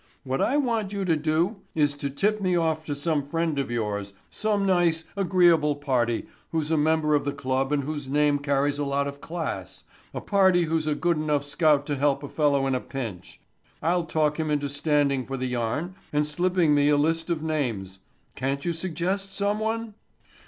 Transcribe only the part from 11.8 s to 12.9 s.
to help a fellow in a